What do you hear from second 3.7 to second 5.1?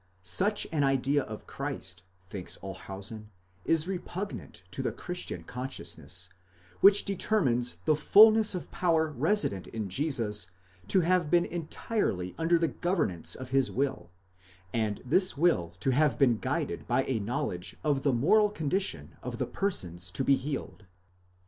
repugnant to the